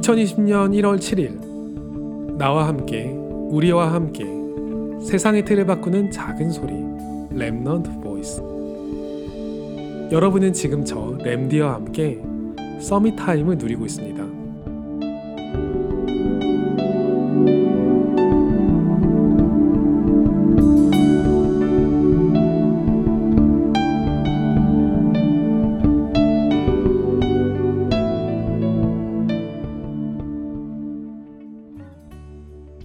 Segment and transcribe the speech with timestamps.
[0.00, 3.10] 2020년 1월 7일 나와 함께
[3.50, 4.24] 우리와 함께
[5.04, 6.72] 세상의 틀을 바꾸는 작은 소리
[7.34, 8.40] Remnant Voice
[10.10, 12.18] 여러분은 지금 저 렘디와 함께
[12.80, 14.09] Summit Time을 누리고 있습니다.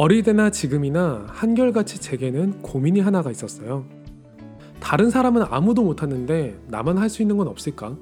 [0.00, 3.84] 어릴 때나 지금이나 한결같이 제게는 고민이 하나가 있었어요.
[4.78, 7.96] 다른 사람은 아무도 못하는데 나만 할 수 있는 건 없을까?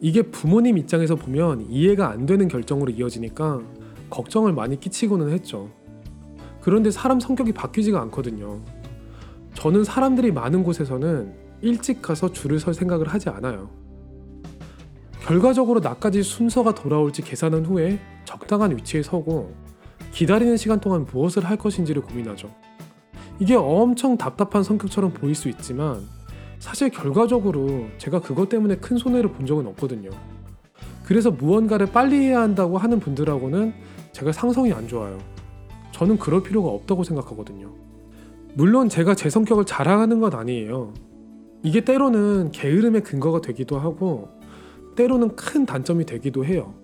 [0.00, 3.60] 이게 부모님 입장에서 보면 이해가 안 되는 결정으로 이어지니까
[4.08, 5.70] 걱정을 많이 끼치고는 했죠.
[6.62, 8.62] 그런데 사람 성격이 바뀌지가 않거든요.
[9.52, 13.68] 저는 사람들이 많은 곳에서는 일찍 가서 줄을 설 생각을 하지 않아요.
[15.20, 19.52] 결과적으로 나까지 순서가 돌아올지 계산한 후에 적당한 위치에 서고
[20.12, 22.50] 기다리는 시간 동안 무엇을 할 것인지를 고민하죠.
[23.38, 26.00] 이게 엄청 답답한 성격처럼 보일 수 있지만
[26.58, 30.10] 사실 결과적으로 제가 그것 때문에 큰 손해를 본 적은 없거든요.
[31.04, 33.72] 그래서 무언가를 빨리 해야 한다고 하는 분들하고는
[34.12, 35.18] 제가 상성이 안 좋아요.
[35.92, 37.72] 저는 그럴 필요가 없다고 생각하거든요.
[38.54, 40.92] 물론 제가 제 성격을 자랑하는 건 아니에요.
[41.62, 44.28] 이게 때로는 게으름의 근거가 되기도 하고
[44.96, 46.74] 때로는 큰 단점이 되기도 해요.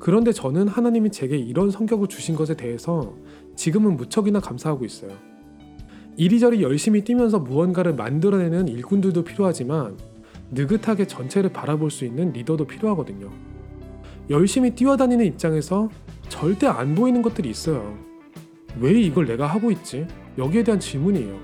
[0.00, 3.14] 그런데 저는 하나님이 제게 이런 성격을 주신 것에 대해서
[3.54, 5.12] 지금은 무척이나 감사하고 있어요.
[6.16, 9.98] 이리저리 열심히 뛰면서 무언가를 만들어내는 일꾼들도 필요하지만
[10.52, 13.30] 느긋하게 전체를 바라볼 수 있는 리더도 필요하거든요.
[14.30, 15.90] 열심히 뛰어다니는 입장에서
[16.28, 17.96] 절대 안 보이는 것들이 있어요.
[18.80, 20.06] 왜 이걸 내가 하고 있지?
[20.38, 21.38] 여기에 대한 질문이에요.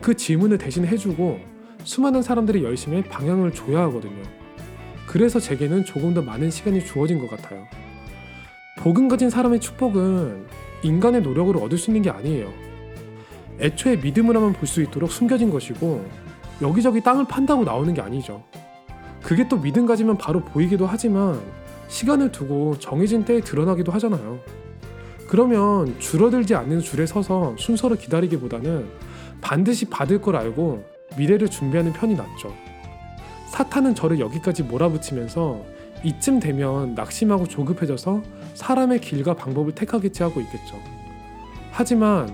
[0.00, 1.38] 그 질문을 대신 해주고
[1.84, 4.22] 수많은 사람들이 열심히 방향을 줘야 하거든요.
[5.06, 7.66] 그래서 제게는 조금 더 많은 시간이 주어진 것 같아요.
[8.78, 10.46] 복음 가진 사람의 축복은
[10.82, 12.52] 인간의 노력으로 얻을 수 있는 게 아니에요.
[13.60, 16.04] 애초에 믿음으로만 볼 수 있도록 숨겨진 것이고
[16.60, 18.44] 여기저기 땅을 판다고 나오는 게 아니죠.
[19.22, 21.40] 그게 또 믿음 가지면 바로 보이기도 하지만
[21.88, 24.40] 시간을 두고 정해진 때에 드러나기도 하잖아요.
[25.28, 28.86] 그러면 줄어들지 않는 줄에 서서 순서를 기다리기보다는
[29.40, 30.84] 반드시 받을 걸 알고
[31.16, 32.54] 미래를 준비하는 편이 낫죠.
[33.46, 35.64] 사탄은 저를 여기까지 몰아붙이면서
[36.04, 38.22] 이쯤 되면 낙심하고 조급해져서
[38.54, 40.76] 사람의 길과 방법을 택하겠지 하고 있겠죠.
[41.70, 42.28] 하지만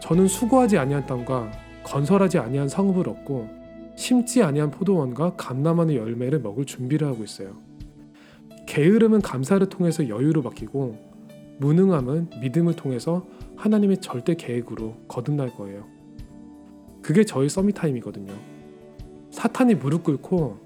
[0.00, 1.52] 저는 수고하지 아니한 땅과
[1.84, 3.48] 건설하지 아니한 성읍을 얻고
[3.96, 7.56] 심지 아니한 포도원과 감나만의 열매를 먹을 준비를 하고 있어요.
[8.66, 10.96] 게으름은 감사를 통해서 여유로 바뀌고
[11.58, 13.26] 무능함은 믿음을 통해서
[13.56, 15.86] 하나님의 절대 계획으로 거듭날 거예요.
[17.02, 18.53] 그게 저의 Summit Time이거든요.
[19.44, 20.58] 사탄이 무릎 꿇고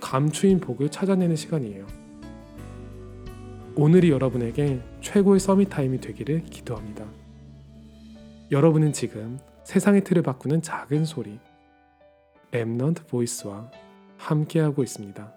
[0.00, 1.86] 감추인 복을 찾아내는 시간이에요.
[3.74, 7.04] 오늘이 여러분에게 최고의 Summit Time이 되기를 기도합니다.
[8.50, 11.38] 여러분은 지금 세상의 틀을 바꾸는 작은 소리
[12.52, 13.70] Remnant Voice와
[14.16, 15.35] 함께하고 있습니다.